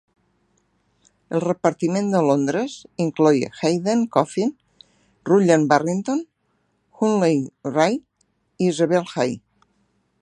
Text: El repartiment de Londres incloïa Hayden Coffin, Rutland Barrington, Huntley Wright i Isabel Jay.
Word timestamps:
El 1.39 1.43
repartiment 1.43 2.07
de 2.13 2.21
Londres 2.27 2.77
incloïa 3.05 3.51
Hayden 3.67 4.01
Coffin, 4.17 4.55
Rutland 5.31 5.71
Barrington, 5.75 6.25
Huntley 7.05 7.39
Wright 7.73 8.07
i 8.11 8.73
Isabel 8.75 9.07
Jay. 9.15 9.39